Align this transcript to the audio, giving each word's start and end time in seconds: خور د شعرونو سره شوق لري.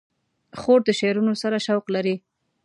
خور 0.59 0.79
د 0.85 0.89
شعرونو 0.99 1.33
سره 1.41 1.57
شوق 1.65 1.85
لري. 1.95 2.15